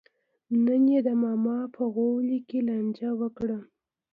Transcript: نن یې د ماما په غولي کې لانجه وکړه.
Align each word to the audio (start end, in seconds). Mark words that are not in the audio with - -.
نن 0.65 0.83
یې 0.93 0.99
د 1.07 1.09
ماما 1.23 1.57
په 1.75 1.83
غولي 1.93 2.39
کې 2.47 2.59
لانجه 2.67 3.09
وکړه. 3.21 3.59